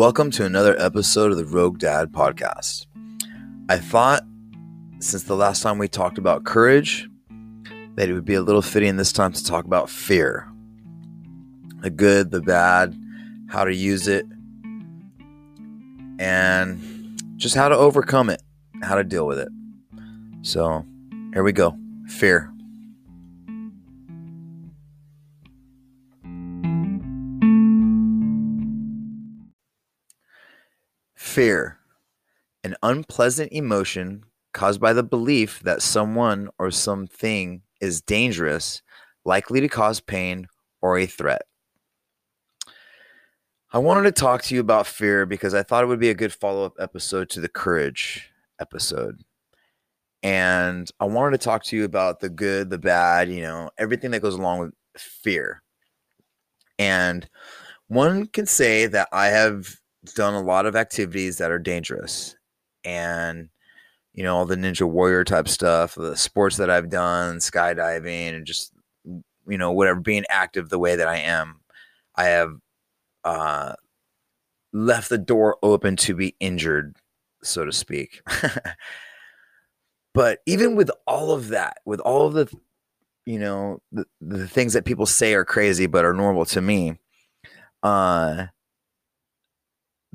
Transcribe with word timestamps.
Welcome 0.00 0.30
to 0.30 0.46
another 0.46 0.80
episode 0.80 1.30
of 1.30 1.36
the 1.36 1.44
Rogue 1.44 1.78
Dad 1.78 2.10
podcast. 2.10 2.86
I 3.68 3.76
thought 3.76 4.22
since 4.98 5.24
the 5.24 5.36
last 5.36 5.62
time 5.62 5.76
we 5.76 5.88
talked 5.88 6.16
about 6.16 6.44
courage 6.44 7.06
that 7.96 8.08
it 8.08 8.14
would 8.14 8.24
be 8.24 8.32
a 8.32 8.40
little 8.40 8.62
fitting 8.62 8.96
this 8.96 9.12
time 9.12 9.30
to 9.30 9.44
talk 9.44 9.66
about 9.66 9.90
fear 9.90 10.50
the 11.82 11.90
good, 11.90 12.30
the 12.30 12.40
bad, 12.40 12.98
how 13.50 13.62
to 13.62 13.74
use 13.74 14.08
it, 14.08 14.24
and 16.18 17.22
just 17.36 17.54
how 17.54 17.68
to 17.68 17.76
overcome 17.76 18.30
it, 18.30 18.42
how 18.82 18.94
to 18.94 19.04
deal 19.04 19.26
with 19.26 19.38
it. 19.38 19.50
So, 20.40 20.82
here 21.34 21.42
we 21.42 21.52
go 21.52 21.76
fear. 22.06 22.50
Fear, 31.30 31.78
an 32.64 32.74
unpleasant 32.82 33.52
emotion 33.52 34.24
caused 34.52 34.80
by 34.80 34.92
the 34.92 35.04
belief 35.04 35.60
that 35.60 35.80
someone 35.80 36.48
or 36.58 36.72
something 36.72 37.62
is 37.80 38.02
dangerous, 38.02 38.82
likely 39.24 39.60
to 39.60 39.68
cause 39.68 40.00
pain, 40.00 40.48
or 40.82 40.98
a 40.98 41.06
threat. 41.06 41.42
I 43.72 43.78
wanted 43.78 44.02
to 44.12 44.20
talk 44.20 44.42
to 44.42 44.56
you 44.56 44.60
about 44.60 44.88
fear 44.88 45.24
because 45.24 45.54
I 45.54 45.62
thought 45.62 45.84
it 45.84 45.86
would 45.86 46.00
be 46.00 46.10
a 46.10 46.14
good 46.14 46.32
follow 46.32 46.64
up 46.64 46.74
episode 46.80 47.30
to 47.30 47.40
the 47.40 47.48
courage 47.48 48.28
episode. 48.60 49.22
And 50.24 50.90
I 50.98 51.04
wanted 51.04 51.38
to 51.38 51.44
talk 51.44 51.62
to 51.66 51.76
you 51.76 51.84
about 51.84 52.18
the 52.18 52.28
good, 52.28 52.70
the 52.70 52.78
bad, 52.78 53.30
you 53.30 53.42
know, 53.42 53.70
everything 53.78 54.10
that 54.10 54.22
goes 54.22 54.34
along 54.34 54.58
with 54.58 54.74
fear. 54.96 55.62
And 56.76 57.30
one 57.86 58.26
can 58.26 58.46
say 58.46 58.86
that 58.86 59.08
I 59.12 59.28
have 59.28 59.79
done 60.14 60.34
a 60.34 60.42
lot 60.42 60.66
of 60.66 60.76
activities 60.76 61.38
that 61.38 61.50
are 61.50 61.58
dangerous. 61.58 62.36
And 62.84 63.48
you 64.12 64.24
know 64.24 64.36
all 64.36 64.46
the 64.46 64.56
ninja 64.56 64.88
warrior 64.88 65.22
type 65.22 65.46
stuff 65.46 65.94
the 65.94 66.16
sports 66.16 66.56
that 66.56 66.68
i've 66.68 66.90
done 66.90 67.36
skydiving 67.36 68.34
and 68.34 68.44
just 68.44 68.72
you 69.04 69.56
know 69.56 69.70
whatever 69.70 70.00
being 70.00 70.24
active 70.28 70.68
the 70.68 70.80
way 70.80 70.96
that 70.96 71.06
i 71.06 71.16
am 71.16 71.60
i 72.16 72.24
have 72.24 72.52
uh 73.22 73.72
left 74.72 75.10
the 75.10 75.16
door 75.16 75.58
open 75.62 75.94
to 75.94 76.14
be 76.14 76.34
injured 76.40 76.96
so 77.42 77.64
to 77.64 77.72
speak. 77.72 78.22
But 80.12 80.40
even 80.44 80.74
with 80.74 80.90
all 81.06 81.30
of 81.30 81.48
that 81.48 81.78
with 81.84 82.00
all 82.00 82.26
of 82.26 82.34
the 82.34 82.52
you 83.26 83.38
know 83.38 83.80
the, 83.92 84.04
the 84.20 84.48
things 84.48 84.72
that 84.72 84.84
people 84.84 85.06
say 85.06 85.34
are 85.34 85.44
crazy 85.44 85.86
but 85.86 86.04
are 86.04 86.12
normal 86.12 86.44
to 86.46 86.60
me 86.60 86.98
uh 87.84 88.46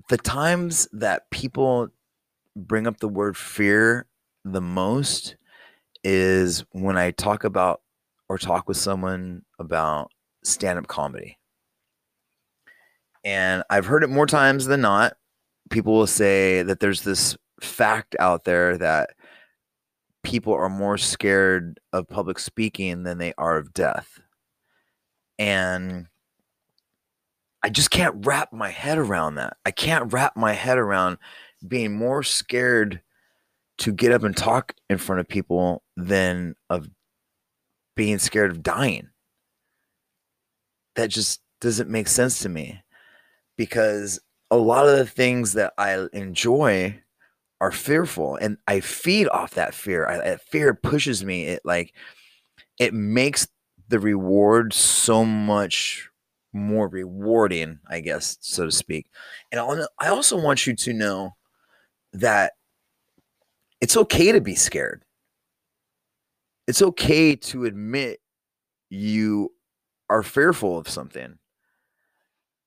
the 0.10 0.18
times 0.18 0.88
that 0.94 1.30
people 1.32 1.90
bring 2.56 2.88
up 2.88 3.00
the 3.00 3.08
word 3.08 3.36
fear 3.36 4.06
the 4.44 4.62
most 4.62 5.36
is 6.04 6.64
when 6.72 6.98
I 6.98 7.12
talk 7.12 7.44
about 7.44 7.82
or 8.30 8.38
talk 8.38 8.68
with 8.68 8.78
someone 8.78 9.44
about 9.60 10.12
stand 10.44 10.78
up 10.80 10.88
comedy. 10.88 11.38
And 13.24 13.64
I've 13.70 13.88
heard 13.88 14.04
it 14.04 14.10
more 14.10 14.28
times 14.28 14.66
than 14.66 14.82
not. 14.82 15.14
People 15.72 15.94
will 15.94 16.08
say 16.08 16.62
that 16.62 16.80
there's 16.80 17.02
this 17.02 17.36
fact 17.60 18.16
out 18.20 18.44
there 18.44 18.78
that 18.78 19.12
people 20.24 20.54
are 20.54 20.70
more 20.70 20.98
scared 20.98 21.80
of 21.92 22.08
public 22.08 22.38
speaking 22.38 23.04
than 23.04 23.18
they 23.18 23.34
are 23.38 23.58
of 23.58 23.74
death. 23.74 24.20
And 25.40 26.08
I 27.66 27.70
just 27.70 27.90
can't 27.90 28.24
wrap 28.28 28.54
my 28.54 28.70
head 28.70 29.00
around 29.00 29.36
that. 29.36 29.58
I 29.66 29.72
can't 29.72 30.14
wrap 30.14 30.38
my 30.38 30.54
head 30.54 30.78
around 30.78 31.18
being 31.68 31.98
more 31.98 32.22
scared 32.22 33.02
to 33.80 33.92
get 33.92 34.12
up 34.12 34.22
and 34.22 34.38
talk 34.38 34.76
in 34.88 35.00
front 35.00 35.20
of 35.20 35.28
people 35.28 35.82
than 35.98 36.56
of 36.70 36.88
being 37.96 38.20
scared 38.20 38.52
of 38.52 38.62
dying. 38.62 39.10
That 40.96 41.10
just 41.10 41.42
doesn't 41.60 41.90
make 41.90 42.08
sense 42.08 42.38
to 42.42 42.50
me 42.50 42.84
because 43.58 44.20
a 44.52 44.58
lot 44.58 44.88
of 44.88 44.96
the 45.00 45.08
things 45.08 45.54
that 45.54 45.74
I 45.76 46.06
enjoy 46.14 47.02
are 47.62 47.72
fearful 47.72 48.36
and 48.36 48.60
I 48.68 48.80
feed 48.80 49.28
off 49.30 49.56
that 49.56 49.74
fear. 49.74 50.06
I, 50.06 50.18
that 50.18 50.42
fear 50.42 50.76
pushes 50.76 51.26
me. 51.26 51.46
It 51.46 51.64
like 51.66 51.96
it 52.78 52.94
makes 52.94 53.48
the 53.88 54.00
reward 54.00 54.72
so 54.72 55.26
much 55.26 56.12
more 56.56 56.88
rewarding, 56.88 57.80
I 57.88 58.00
guess, 58.00 58.38
so 58.42 58.66
to 58.66 58.72
speak. 58.72 59.08
And 59.52 59.60
I 60.00 60.08
also 60.08 60.42
want 60.42 60.66
you 60.66 60.76
to 60.76 60.94
know 60.94 61.36
that 62.14 62.54
it's 63.82 63.98
okay 63.98 64.32
to 64.32 64.42
be 64.42 64.56
scared. 64.56 65.04
It's 66.68 66.82
okay 66.82 67.36
to 67.36 67.66
admit 67.66 68.22
you 68.90 69.52
are 70.10 70.24
fearful 70.24 70.78
of 70.78 70.90
something. 70.90 71.38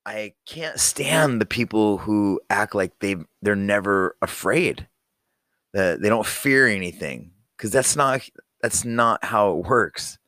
I 0.06 0.34
can't 0.46 0.78
stand 0.78 1.40
the 1.40 1.46
people 1.46 1.98
who 1.98 2.40
act 2.50 2.74
like 2.74 2.92
they 3.00 3.16
they're 3.42 3.56
never 3.56 4.16
afraid. 4.22 4.86
That 5.74 6.00
they 6.00 6.08
don't 6.08 6.26
fear 6.26 6.66
anything 6.66 7.32
because 7.56 7.70
that's 7.70 7.96
not 7.96 8.22
that's 8.62 8.84
not 8.84 9.24
how 9.24 9.52
it 9.52 9.66
works 9.66 10.18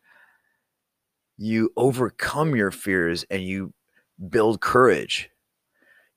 you 1.41 1.73
overcome 1.77 2.55
your 2.55 2.71
fears 2.71 3.25
and 3.31 3.43
you 3.43 3.75
build 4.31 4.61
courage. 4.61 5.31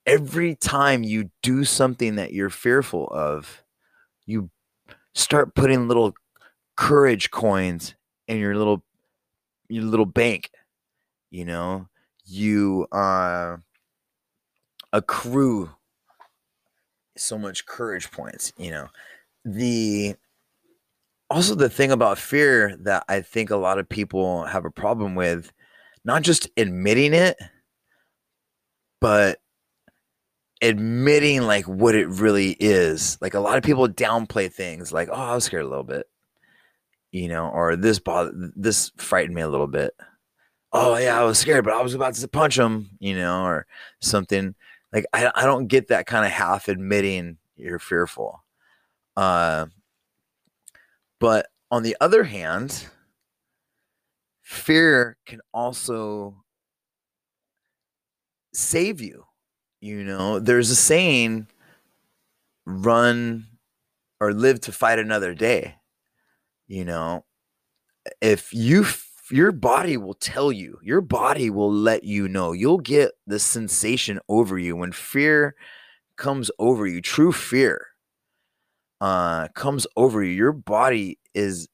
Every 0.06 0.54
time 0.56 1.02
you 1.04 1.30
do 1.42 1.64
something 1.64 2.16
that 2.16 2.32
you're 2.32 2.50
fearful 2.50 3.08
of, 3.08 3.64
you 4.26 4.50
start 5.14 5.54
putting 5.54 5.88
little 5.88 6.14
courage 6.76 7.30
coins 7.30 7.94
in 8.28 8.38
your 8.38 8.56
little 8.56 8.84
your 9.68 9.84
little 9.84 10.06
bank. 10.06 10.50
You 11.30 11.44
know, 11.46 11.88
you 12.26 12.86
uh 12.92 13.58
accrue 14.94 15.70
so 17.16 17.38
much 17.38 17.66
courage 17.66 18.10
points, 18.10 18.52
you 18.56 18.70
know. 18.70 18.88
The 19.44 20.16
also 21.34 21.56
the 21.56 21.68
thing 21.68 21.90
about 21.90 22.16
fear 22.16 22.76
that 22.82 23.04
I 23.08 23.20
think 23.20 23.50
a 23.50 23.56
lot 23.56 23.80
of 23.80 23.88
people 23.88 24.44
have 24.44 24.64
a 24.64 24.70
problem 24.70 25.16
with, 25.16 25.52
not 26.04 26.22
just 26.22 26.48
admitting 26.56 27.12
it, 27.12 27.36
but 29.00 29.40
admitting 30.62 31.42
like 31.42 31.64
what 31.66 31.96
it 31.96 32.06
really 32.06 32.56
is. 32.60 33.18
Like 33.20 33.34
a 33.34 33.40
lot 33.40 33.58
of 33.58 33.64
people 33.64 33.88
downplay 33.88 34.50
things 34.50 34.92
like, 34.92 35.08
oh, 35.10 35.14
I 35.14 35.34
was 35.34 35.42
scared 35.42 35.64
a 35.64 35.68
little 35.68 35.82
bit, 35.82 36.06
you 37.10 37.26
know, 37.26 37.48
or 37.48 37.74
this 37.74 37.98
bothered, 37.98 38.52
this 38.54 38.92
frightened 38.96 39.34
me 39.34 39.42
a 39.42 39.48
little 39.48 39.66
bit. 39.66 39.92
Oh 40.72 40.96
yeah, 40.96 41.20
I 41.20 41.24
was 41.24 41.40
scared, 41.40 41.64
but 41.64 41.74
I 41.74 41.82
was 41.82 41.94
about 41.94 42.14
to 42.14 42.28
punch 42.28 42.56
him, 42.56 42.90
you 43.00 43.16
know, 43.16 43.44
or 43.44 43.66
something. 44.00 44.54
Like 44.92 45.06
I, 45.12 45.32
I 45.34 45.46
don't 45.46 45.66
get 45.66 45.88
that 45.88 46.06
kind 46.06 46.24
of 46.24 46.30
half 46.30 46.68
admitting 46.68 47.38
you're 47.56 47.80
fearful. 47.80 48.44
Uh, 49.16 49.66
but 51.20 51.46
on 51.70 51.82
the 51.82 51.96
other 52.00 52.24
hand, 52.24 52.86
fear 54.42 55.16
can 55.26 55.40
also 55.52 56.44
save 58.52 59.00
you. 59.00 59.24
You 59.80 60.04
know, 60.04 60.38
there's 60.38 60.70
a 60.70 60.76
saying 60.76 61.48
run 62.64 63.46
or 64.20 64.32
live 64.32 64.60
to 64.62 64.72
fight 64.72 64.98
another 64.98 65.34
day. 65.34 65.76
You 66.66 66.84
know, 66.84 67.24
if 68.20 68.52
you 68.54 68.86
your 69.30 69.52
body 69.52 69.96
will 69.96 70.14
tell 70.14 70.52
you, 70.52 70.78
your 70.82 71.00
body 71.00 71.50
will 71.50 71.72
let 71.72 72.04
you 72.04 72.28
know. 72.28 72.52
You'll 72.52 72.78
get 72.78 73.12
the 73.26 73.38
sensation 73.38 74.20
over 74.28 74.58
you 74.58 74.76
when 74.76 74.92
fear 74.92 75.54
comes 76.16 76.50
over 76.58 76.86
you, 76.86 77.00
true 77.00 77.32
fear 77.32 77.93
uh, 79.00 79.48
comes 79.48 79.86
over 79.96 80.22
you, 80.22 80.32
your 80.32 80.52
body 80.52 81.18
is 81.34 81.68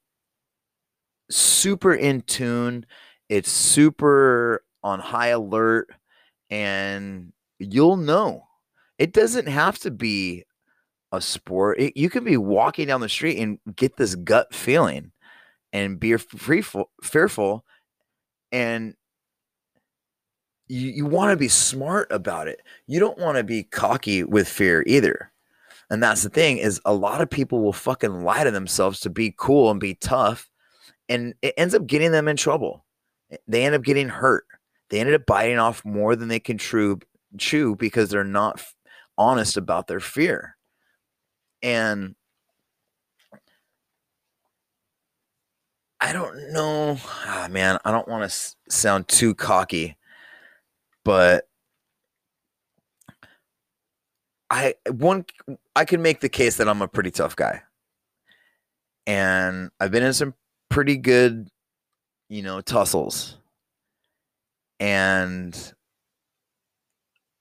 super 1.29 1.93
in 1.93 2.21
tune. 2.21 2.85
It's 3.29 3.51
super 3.51 4.63
on 4.83 4.99
high 4.99 5.27
alert, 5.27 5.89
and 6.49 7.31
you'll 7.59 7.97
know. 7.97 8.47
It 8.97 9.13
doesn't 9.13 9.47
have 9.47 9.79
to 9.79 9.91
be 9.91 10.43
a 11.11 11.21
sport. 11.21 11.79
It, 11.79 11.97
you 11.97 12.09
can 12.09 12.23
be 12.23 12.37
walking 12.37 12.87
down 12.87 13.01
the 13.01 13.09
street 13.09 13.37
and 13.39 13.59
get 13.75 13.97
this 13.97 14.15
gut 14.15 14.53
feeling 14.53 15.11
and 15.73 15.99
be 15.99 16.17
fearful, 16.17 16.91
fearful 17.01 17.65
and 18.51 18.95
you, 20.67 20.89
you 20.89 21.05
want 21.05 21.31
to 21.31 21.37
be 21.37 21.47
smart 21.47 22.11
about 22.11 22.47
it. 22.47 22.61
You 22.87 22.99
don't 22.99 23.17
want 23.17 23.37
to 23.37 23.43
be 23.43 23.63
cocky 23.63 24.23
with 24.23 24.47
fear 24.47 24.83
either. 24.87 25.30
And 25.91 26.01
that's 26.01 26.23
the 26.23 26.29
thing 26.29 26.57
is 26.57 26.79
a 26.85 26.93
lot 26.93 27.19
of 27.21 27.29
people 27.29 27.61
will 27.61 27.73
fucking 27.73 28.23
lie 28.23 28.45
to 28.45 28.51
themselves 28.51 29.01
to 29.01 29.09
be 29.09 29.35
cool 29.37 29.69
and 29.69 29.79
be 29.79 29.95
tough. 29.95 30.49
And 31.09 31.33
it 31.41 31.53
ends 31.57 31.75
up 31.75 31.85
getting 31.85 32.13
them 32.13 32.29
in 32.29 32.37
trouble. 32.37 32.85
They 33.45 33.65
end 33.65 33.75
up 33.75 33.83
getting 33.83 34.07
hurt. 34.07 34.45
They 34.89 35.01
ended 35.01 35.15
up 35.15 35.25
biting 35.25 35.59
off 35.59 35.83
more 35.83 36.15
than 36.15 36.29
they 36.29 36.39
can 36.39 36.57
chew, 36.57 36.99
chew 37.37 37.75
because 37.75 38.09
they're 38.09 38.23
not 38.23 38.63
honest 39.17 39.57
about 39.57 39.87
their 39.87 39.99
fear. 39.99 40.55
And 41.61 42.15
I 45.99 46.13
don't 46.13 46.53
know, 46.53 46.97
ah, 47.03 47.47
man, 47.51 47.77
I 47.85 47.91
don't 47.91 48.07
want 48.07 48.21
to 48.21 48.25
s- 48.25 48.55
sound 48.69 49.07
too 49.09 49.35
cocky, 49.35 49.97
but 51.03 51.45
I 54.51 54.75
one 54.89 55.25
I 55.77 55.85
can 55.85 56.01
make 56.01 56.19
the 56.19 56.29
case 56.29 56.57
that 56.57 56.67
I'm 56.67 56.81
a 56.81 56.87
pretty 56.87 57.09
tough 57.09 57.37
guy. 57.37 57.63
And 59.07 59.71
I've 59.79 59.91
been 59.91 60.03
in 60.03 60.13
some 60.13 60.35
pretty 60.69 60.97
good, 60.97 61.47
you 62.29 62.41
know, 62.43 62.59
tussles. 62.59 63.37
And 64.79 65.55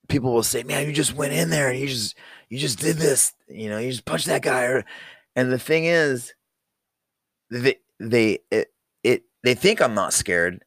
people 0.08 0.32
will 0.32 0.44
say, 0.44 0.62
"Man, 0.62 0.86
you 0.86 0.92
just 0.92 1.14
went 1.14 1.32
in 1.32 1.50
there 1.50 1.68
and 1.70 1.80
you 1.80 1.88
just 1.88 2.16
you 2.48 2.58
just 2.58 2.78
did 2.78 2.96
this, 2.96 3.32
you 3.48 3.68
know, 3.68 3.78
you 3.78 3.90
just 3.90 4.04
punched 4.04 4.26
that 4.26 4.42
guy." 4.42 4.84
And 5.34 5.50
the 5.50 5.58
thing 5.58 5.86
is, 5.86 6.32
they 7.50 7.76
they 7.98 8.38
it, 8.52 8.72
it 9.02 9.24
they 9.42 9.54
think 9.54 9.82
I'm 9.82 9.94
not 9.94 10.12
scared, 10.12 10.64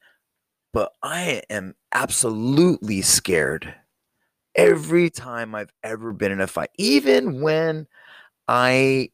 but 0.74 0.92
I 1.02 1.44
am 1.50 1.76
absolutely 1.94 3.02
scared 3.02 3.76
every 4.56 5.10
time 5.10 5.56
I've 5.56 5.72
ever 5.84 6.14
been 6.14 6.32
in 6.32 6.42
a 6.42 6.48
fight, 6.48 6.70
even 6.78 7.42
when 7.42 7.88
I 8.48 9.10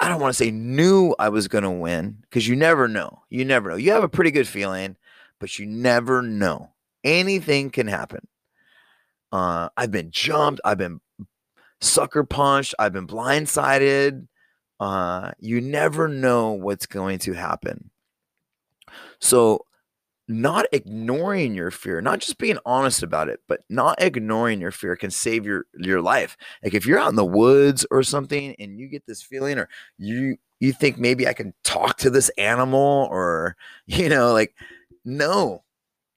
I 0.00 0.08
don't 0.08 0.20
want 0.20 0.34
to 0.34 0.44
say 0.44 0.50
knew 0.50 1.14
I 1.18 1.28
was 1.28 1.46
going 1.46 1.64
to 1.64 1.70
win 1.70 2.18
because 2.22 2.48
you 2.48 2.56
never 2.56 2.88
know. 2.88 3.22
You 3.28 3.44
never 3.44 3.70
know. 3.70 3.76
You 3.76 3.92
have 3.92 4.02
a 4.02 4.08
pretty 4.08 4.30
good 4.30 4.48
feeling, 4.48 4.96
but 5.38 5.58
you 5.58 5.66
never 5.66 6.22
know. 6.22 6.70
Anything 7.04 7.70
can 7.70 7.86
happen. 7.86 8.26
Uh, 9.30 9.68
I've 9.76 9.90
been 9.90 10.10
jumped. 10.10 10.60
I've 10.64 10.78
been 10.78 11.00
sucker 11.82 12.24
punched. 12.24 12.74
I've 12.78 12.94
been 12.94 13.06
blindsided. 13.06 14.26
Uh, 14.78 15.32
you 15.38 15.60
never 15.60 16.08
know 16.08 16.52
what's 16.52 16.86
going 16.86 17.18
to 17.20 17.34
happen. 17.34 17.90
So, 19.20 19.66
not 20.30 20.66
ignoring 20.72 21.54
your 21.54 21.72
fear, 21.72 22.00
not 22.00 22.20
just 22.20 22.38
being 22.38 22.58
honest 22.64 23.02
about 23.02 23.28
it, 23.28 23.40
but 23.48 23.62
not 23.68 24.00
ignoring 24.00 24.60
your 24.60 24.70
fear 24.70 24.94
can 24.96 25.10
save 25.10 25.44
your 25.44 25.66
your 25.74 26.00
life. 26.00 26.36
Like 26.62 26.74
if 26.74 26.86
you're 26.86 27.00
out 27.00 27.10
in 27.10 27.16
the 27.16 27.24
woods 27.24 27.84
or 27.90 28.02
something 28.04 28.54
and 28.60 28.78
you 28.78 28.86
get 28.88 29.06
this 29.06 29.22
feeling 29.22 29.58
or 29.58 29.68
you 29.98 30.36
you 30.60 30.72
think 30.72 30.98
maybe 30.98 31.26
I 31.26 31.32
can 31.32 31.52
talk 31.64 31.96
to 31.98 32.10
this 32.10 32.30
animal 32.38 33.08
or 33.10 33.56
you 33.86 34.08
know 34.08 34.32
like 34.32 34.54
no. 35.04 35.64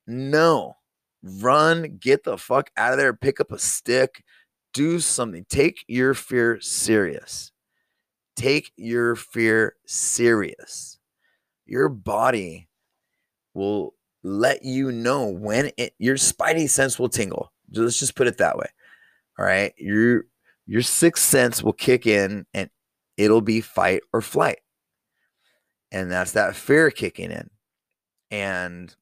No. 0.08 0.78
Run, 1.24 1.98
get 2.00 2.24
the 2.24 2.38
fuck 2.38 2.70
out 2.78 2.92
of 2.92 3.00
there, 3.00 3.14
pick 3.14 3.40
up 3.40 3.52
a 3.52 3.60
stick, 3.60 4.24
do 4.74 5.00
something. 5.00 5.46
Take 5.50 5.86
your 5.88 6.14
fear 6.14 6.60
serious. 6.62 7.52
Take 8.36 8.74
your 8.76 9.16
fear 9.16 9.76
serious. 9.86 11.00
Your 11.66 11.88
body 11.90 12.68
will 13.54 13.94
let 14.24 14.64
you 14.64 14.92
know 14.92 15.28
when 15.28 15.72
it 15.78 15.94
your 16.00 16.16
spidey 16.16 16.70
sense 16.70 16.98
will 16.98 17.10
tingle. 17.10 17.52
Let's 17.72 18.00
just 18.00 18.16
put 18.16 18.28
it 18.28 18.38
that 18.38 18.58
way. 18.58 18.68
All 19.38 19.46
right. 19.46 19.74
Your 19.78 20.26
your 20.66 20.82
sixth 20.82 21.24
sense 21.24 21.62
will 21.62 21.74
kick 21.74 22.08
in 22.08 22.46
and 22.54 22.70
it'll 23.18 23.42
be 23.42 23.62
fight 23.62 24.02
or 24.14 24.22
flight. 24.22 24.60
And 25.92 26.12
that's 26.12 26.32
that 26.32 26.56
fear 26.56 26.90
kicking 26.90 27.32
in. 27.32 27.50
And 28.32 28.96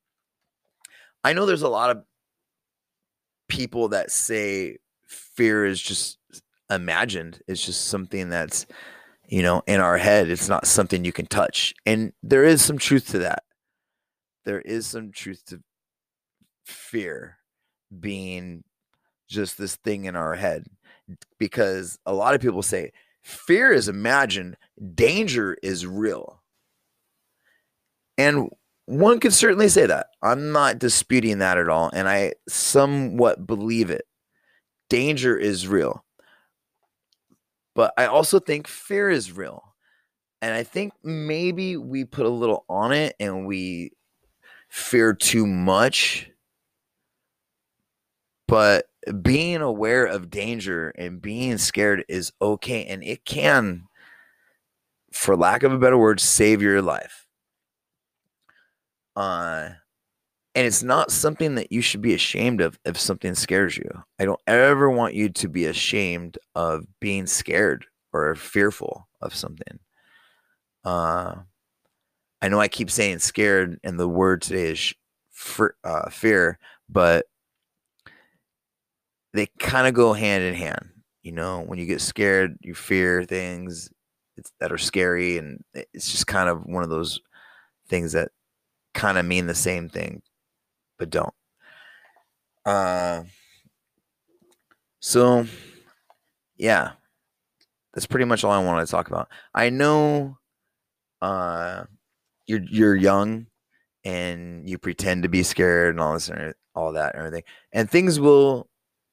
I 1.24 1.34
know 1.34 1.46
there's 1.46 1.62
a 1.62 1.70
lot 1.70 1.92
of 1.92 2.04
people 3.48 3.90
that 3.90 4.12
say 4.12 4.78
fear 5.08 5.66
is 5.66 5.82
just 5.82 6.18
imagined. 6.70 7.42
It's 7.48 7.64
just 7.64 7.88
something 7.88 8.30
that's, 8.30 8.66
you 9.28 9.44
know, 9.44 9.62
in 9.68 9.80
our 9.80 9.98
head. 9.98 10.30
It's 10.30 10.50
not 10.50 10.68
something 10.68 11.06
you 11.06 11.14
can 11.14 11.28
touch. 11.28 11.74
And 11.86 12.12
there 12.24 12.44
is 12.44 12.62
some 12.62 12.78
truth 12.78 13.08
to 13.10 13.20
that 13.20 13.44
there 14.46 14.62
is 14.62 14.88
some 14.88 15.12
truth 15.12 15.44
to 15.46 15.62
fear 16.66 17.38
being 18.00 18.64
just 19.28 19.58
this 19.58 19.76
thing 19.78 20.06
in 20.06 20.16
our 20.16 20.36
head 20.36 20.66
because 21.40 21.98
a 22.06 22.14
lot 22.14 22.36
of 22.36 22.42
people 22.42 22.62
say 22.62 22.92
fear 23.24 23.72
is 23.72 23.88
imagined, 23.88 24.58
danger 24.96 25.58
is 25.62 25.86
real. 25.86 26.42
And 28.18 28.50
one 28.86 29.20
could 29.20 29.34
certainly 29.34 29.70
say 29.70 29.86
that. 29.86 30.08
I'm 30.22 30.52
not 30.52 30.80
disputing 30.80 31.40
that 31.40 31.58
at 31.58 31.70
all. 31.70 31.90
And 31.94 32.10
I 32.10 32.34
somewhat 32.50 33.48
believe 33.48 33.90
it. 33.90 34.06
Danger 34.90 35.38
is 35.38 35.68
real. 35.68 36.04
But 37.74 37.94
I 37.98 38.08
also 38.08 38.40
think 38.40 38.68
fear 38.68 39.10
is 39.10 39.32
real. 39.32 39.64
And 40.42 40.54
I 40.54 40.64
think 40.64 40.94
maybe 41.04 41.78
we 41.78 42.04
put 42.04 42.26
a 42.26 42.30
little 42.30 42.66
on 42.68 42.92
it 42.92 43.16
and 43.20 43.46
we 43.46 43.92
fear 44.72 45.14
too 45.14 45.46
much. 45.46 46.32
But 48.48 48.86
being 49.22 49.62
aware 49.62 50.06
of 50.06 50.30
danger 50.30 50.90
and 50.98 51.22
being 51.22 51.58
scared 51.58 52.06
is 52.08 52.32
okay. 52.42 52.86
And 52.86 53.04
it 53.04 53.26
can, 53.26 53.84
for 55.12 55.36
lack 55.36 55.64
of 55.64 55.74
a 55.74 55.78
better 55.78 55.98
word, 55.98 56.20
save 56.20 56.62
your 56.62 56.82
life. 56.82 57.28
Uh, 59.16 59.70
and 60.56 60.68
it's 60.68 60.84
not 60.84 61.12
something 61.12 61.56
that 61.56 61.72
you 61.72 61.82
should 61.82 62.02
be 62.02 62.14
ashamed 62.14 62.62
of 62.62 62.80
if 62.86 62.98
something 62.98 63.36
scares 63.36 63.78
you. 63.78 63.90
I 64.20 64.26
don't 64.26 64.42
ever 64.48 64.90
want 64.90 65.14
you 65.14 65.30
to 65.30 65.48
be 65.48 65.66
ashamed 65.66 66.38
of 66.56 66.86
being 67.00 67.26
scared 67.26 67.86
or 68.14 68.36
fearful 68.36 69.08
of 69.22 69.36
something. 69.36 69.80
Uh, 70.84 71.36
I 72.42 72.50
know 72.50 72.60
I 72.60 72.68
keep 72.68 72.90
saying 72.90 73.20
scared, 73.20 73.80
and 73.84 74.00
the 74.00 74.08
word 74.08 74.42
today 74.42 74.72
is 74.72 74.94
for, 75.32 75.76
uh, 75.84 76.10
fear, 76.10 76.58
but 76.90 77.26
they 79.34 79.48
kind 79.60 79.88
of 79.88 79.94
go 79.94 80.14
hand 80.14 80.44
in 80.44 80.54
hand. 80.54 80.90
You 81.24 81.32
know, 81.34 81.62
when 81.62 81.80
you 81.80 81.86
get 81.86 82.02
scared, 82.02 82.58
you 82.62 82.74
fear 82.74 83.24
things 83.24 83.90
that 84.60 84.72
are 84.72 84.78
scary, 84.78 85.38
and 85.38 85.64
it's 85.74 86.12
just 86.12 86.28
kind 86.28 86.50
of 86.50 86.66
one 86.66 86.84
of 86.84 86.90
those 86.90 87.20
things 87.88 88.14
that 88.14 88.32
kind 88.94 89.18
of 89.18 89.26
mean 89.26 89.48
the 89.48 89.56
same 89.56 89.90
thing, 89.90 90.22
but 90.98 91.10
don't. 91.10 91.34
Uh, 92.66 93.24
so, 95.00 95.46
yeah, 96.58 96.92
that's 97.94 98.08
pretty 98.08 98.26
much 98.26 98.44
all 98.44 98.52
I 98.52 98.64
wanted 98.64 98.86
to 98.86 98.92
talk 98.92 99.08
about. 99.08 99.30
I 99.54 99.70
know, 99.70 100.38
uh, 101.22 101.84
you're 102.52 102.64
you're 102.70 102.96
young 102.96 103.48
and 104.04 104.68
you 104.70 104.78
pretend 104.78 105.24
to 105.24 105.30
be 105.30 105.44
scared 105.44 105.96
and 105.96 106.00
all 106.00 106.14
this 106.14 106.30
and 106.30 106.54
all 106.76 106.92
that 106.94 107.16
and 107.16 107.26
everything. 107.26 107.44
And 107.72 107.90
things 107.90 108.20
will 108.20 108.68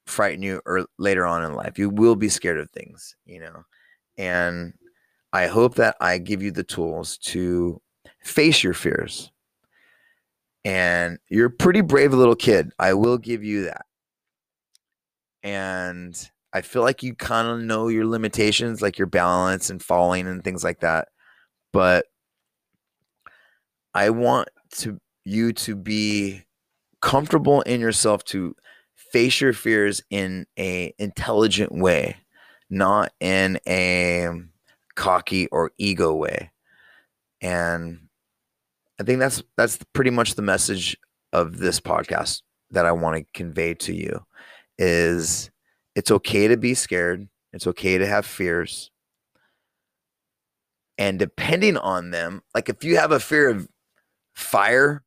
frighten 0.06 0.42
you 0.42 0.60
or 0.66 0.86
later 0.98 1.26
on 1.26 1.44
in 1.44 1.54
life. 1.54 1.78
You 1.78 1.90
will 1.90 2.16
be 2.16 2.28
scared 2.28 2.58
of 2.58 2.70
things 2.70 3.14
you 3.24 3.40
know? 3.40 3.64
And 4.16 4.74
i 5.32 5.46
hope 5.46 5.74
that 5.74 5.94
i 6.00 6.16
give 6.16 6.42
you 6.42 6.50
the 6.50 6.64
tools 6.64 7.18
to 7.18 7.80
face 8.22 8.62
your 8.62 8.74
fears. 8.74 9.30
And 10.64 11.18
you're 11.28 11.46
a 11.46 11.50
pretty 11.50 11.80
brave 11.82 12.12
little 12.12 12.34
kid. 12.34 12.72
I 12.78 12.94
will 12.94 13.16
give 13.18 13.44
you 13.44 13.64
that. 13.64 13.86
And 15.42 16.30
i 16.52 16.62
feel 16.62 16.82
like 16.82 17.02
you 17.02 17.14
kind 17.14 17.46
of 17.46 17.60
know 17.60 17.88
your 17.88 18.06
limitations 18.06 18.82
like 18.82 18.98
your 18.98 19.06
balance 19.06 19.70
and 19.70 19.82
falling 19.82 20.26
and 20.26 20.42
things 20.42 20.64
like 20.64 20.80
that. 20.80 21.08
But 21.72 22.06
I 23.94 24.10
want 24.10 24.48
to 24.72 25.00
you 25.24 25.52
to 25.52 25.76
be 25.76 26.44
comfortable 27.00 27.62
in 27.62 27.80
yourself 27.80 28.24
to 28.24 28.54
face 29.12 29.40
your 29.40 29.52
fears 29.52 30.02
in 30.10 30.46
a 30.58 30.94
intelligent 30.98 31.72
way, 31.72 32.16
not 32.70 33.12
in 33.20 33.58
a 33.66 34.30
cocky 34.94 35.46
or 35.48 35.70
ego 35.78 36.14
way. 36.14 36.50
And 37.40 38.08
I 39.00 39.04
think 39.04 39.20
that's 39.20 39.42
that's 39.56 39.78
pretty 39.92 40.10
much 40.10 40.34
the 40.34 40.42
message 40.42 40.96
of 41.32 41.58
this 41.58 41.80
podcast 41.80 42.42
that 42.70 42.86
I 42.86 42.92
want 42.92 43.16
to 43.16 43.32
convey 43.32 43.74
to 43.74 43.94
you 43.94 44.24
is 44.78 45.50
it's 45.94 46.10
okay 46.10 46.48
to 46.48 46.56
be 46.56 46.74
scared. 46.74 47.28
It's 47.52 47.66
okay 47.66 47.98
to 47.98 48.06
have 48.06 48.26
fears. 48.26 48.90
And 50.98 51.18
depending 51.18 51.76
on 51.76 52.10
them, 52.10 52.42
like 52.54 52.68
if 52.68 52.82
you 52.82 52.96
have 52.96 53.12
a 53.12 53.20
fear 53.20 53.50
of 53.50 53.68
fire, 54.38 55.02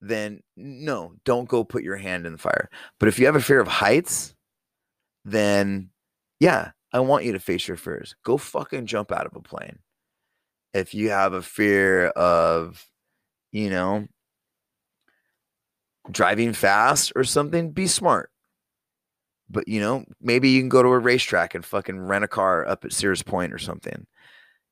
then 0.00 0.40
no, 0.56 1.14
don't 1.24 1.48
go 1.48 1.64
put 1.64 1.82
your 1.82 1.96
hand 1.96 2.26
in 2.26 2.32
the 2.32 2.38
fire. 2.38 2.68
But 3.00 3.08
if 3.08 3.18
you 3.18 3.26
have 3.26 3.36
a 3.36 3.40
fear 3.40 3.60
of 3.60 3.68
heights, 3.68 4.34
then 5.24 5.90
yeah, 6.38 6.72
I 6.92 7.00
want 7.00 7.24
you 7.24 7.32
to 7.32 7.40
face 7.40 7.66
your 7.66 7.76
fears. 7.76 8.14
Go 8.24 8.36
fucking 8.36 8.86
jump 8.86 9.10
out 9.10 9.26
of 9.26 9.34
a 9.34 9.40
plane. 9.40 9.78
If 10.74 10.94
you 10.94 11.10
have 11.10 11.32
a 11.32 11.42
fear 11.42 12.08
of, 12.08 12.86
you 13.52 13.70
know, 13.70 14.06
driving 16.10 16.52
fast 16.52 17.12
or 17.16 17.24
something, 17.24 17.72
be 17.72 17.86
smart. 17.86 18.30
But 19.50 19.66
you 19.66 19.80
know, 19.80 20.04
maybe 20.20 20.50
you 20.50 20.60
can 20.60 20.68
go 20.68 20.82
to 20.82 20.90
a 20.90 20.98
racetrack 20.98 21.54
and 21.54 21.64
fucking 21.64 22.00
rent 22.00 22.24
a 22.24 22.28
car 22.28 22.68
up 22.68 22.84
at 22.84 22.92
Sears 22.92 23.22
Point 23.22 23.52
or 23.52 23.58
something. 23.58 24.06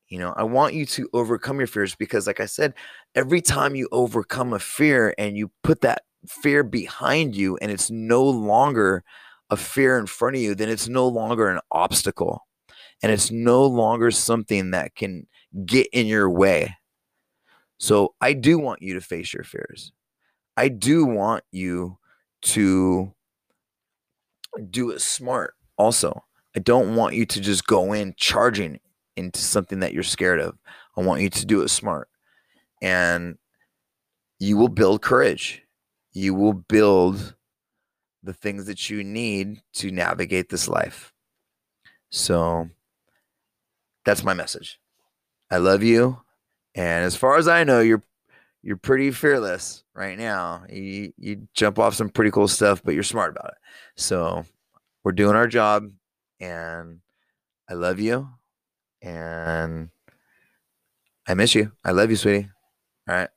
You 0.08 0.18
know, 0.20 0.32
I 0.36 0.44
want 0.44 0.74
you 0.74 0.86
to 0.86 1.08
overcome 1.12 1.58
your 1.58 1.66
fears 1.66 1.94
because, 1.96 2.26
like 2.26 2.40
I 2.40 2.46
said, 2.46 2.74
every 3.14 3.40
time 3.40 3.74
you 3.74 3.88
overcome 3.90 4.52
a 4.52 4.58
fear 4.58 5.14
and 5.18 5.36
you 5.36 5.50
put 5.64 5.80
that 5.80 6.02
fear 6.28 6.62
behind 6.62 7.34
you 7.34 7.56
and 7.58 7.70
it's 7.72 7.90
no 7.90 8.24
longer 8.24 9.02
a 9.50 9.56
fear 9.56 9.98
in 9.98 10.06
front 10.06 10.36
of 10.36 10.42
you, 10.42 10.54
then 10.54 10.68
it's 10.68 10.88
no 10.88 11.08
longer 11.08 11.48
an 11.48 11.60
obstacle 11.72 12.46
and 13.02 13.12
it's 13.12 13.30
no 13.30 13.66
longer 13.66 14.10
something 14.10 14.70
that 14.72 14.94
can 14.94 15.26
get 15.64 15.88
in 15.92 16.06
your 16.06 16.30
way. 16.30 16.76
So 17.78 18.14
I 18.20 18.32
do 18.32 18.58
want 18.58 18.82
you 18.82 18.94
to 18.94 19.00
face 19.00 19.34
your 19.34 19.44
fears. 19.44 19.92
I 20.56 20.68
do 20.68 21.04
want 21.04 21.44
you 21.52 21.98
to 22.42 23.12
do 24.70 24.90
it 24.90 25.00
smart 25.00 25.54
also. 25.76 26.24
I 26.54 26.60
don't 26.60 26.96
want 26.96 27.14
you 27.14 27.26
to 27.26 27.40
just 27.40 27.66
go 27.66 27.92
in 27.92 28.14
charging 28.16 28.80
into 29.16 29.40
something 29.40 29.80
that 29.80 29.92
you're 29.92 30.02
scared 30.02 30.40
of. 30.40 30.56
I 30.96 31.02
want 31.02 31.22
you 31.22 31.30
to 31.30 31.46
do 31.46 31.62
it 31.62 31.68
smart. 31.68 32.08
And 32.82 33.38
you 34.38 34.56
will 34.56 34.68
build 34.68 35.02
courage. 35.02 35.62
You 36.12 36.34
will 36.34 36.52
build 36.52 37.34
the 38.22 38.34
things 38.34 38.66
that 38.66 38.90
you 38.90 39.02
need 39.04 39.62
to 39.74 39.90
navigate 39.90 40.48
this 40.48 40.68
life. 40.68 41.12
So 42.10 42.68
that's 44.04 44.24
my 44.24 44.34
message. 44.34 44.80
I 45.50 45.58
love 45.58 45.82
you. 45.82 46.20
And 46.74 47.04
as 47.04 47.16
far 47.16 47.38
as 47.38 47.48
I 47.48 47.64
know, 47.64 47.80
you're 47.80 48.02
you're 48.62 48.76
pretty 48.76 49.12
fearless 49.12 49.84
right 49.94 50.18
now. 50.18 50.64
You 50.68 51.12
you 51.16 51.48
jump 51.54 51.78
off 51.78 51.94
some 51.94 52.08
pretty 52.10 52.30
cool 52.30 52.48
stuff, 52.48 52.82
but 52.84 52.94
you're 52.94 53.02
smart 53.02 53.30
about 53.30 53.52
it. 53.52 53.58
So 53.96 54.44
we're 55.04 55.12
doing 55.12 55.36
our 55.36 55.46
job 55.46 55.90
and 56.40 57.00
I 57.70 57.74
love 57.74 58.00
you 58.00 58.28
and 59.06 59.90
I 61.28 61.34
miss 61.34 61.54
you. 61.54 61.72
I 61.84 61.92
love 61.92 62.10
you, 62.10 62.16
sweetie. 62.16 62.48
All 63.08 63.14
right. 63.14 63.28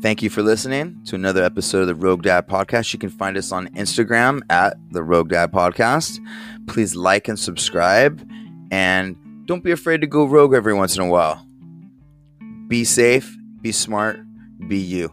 Thank 0.00 0.22
you 0.22 0.30
for 0.30 0.42
listening 0.42 1.02
to 1.06 1.16
another 1.16 1.42
episode 1.42 1.80
of 1.80 1.86
the 1.88 1.94
Rogue 1.94 2.22
Dad 2.22 2.46
Podcast. 2.46 2.92
You 2.92 3.00
can 3.00 3.10
find 3.10 3.36
us 3.36 3.50
on 3.50 3.66
Instagram 3.68 4.42
at 4.48 4.76
the 4.92 5.02
Rogue 5.02 5.30
Dad 5.30 5.50
Podcast. 5.50 6.20
Please 6.68 6.94
like 6.94 7.26
and 7.26 7.38
subscribe. 7.38 8.24
And 8.70 9.16
don't 9.46 9.64
be 9.64 9.72
afraid 9.72 10.02
to 10.02 10.06
go 10.06 10.24
rogue 10.24 10.54
every 10.54 10.74
once 10.74 10.96
in 10.96 11.02
a 11.02 11.08
while. 11.08 11.44
Be 12.68 12.84
safe, 12.84 13.34
be 13.60 13.72
smart, 13.72 14.20
be 14.68 14.78
you. 14.78 15.12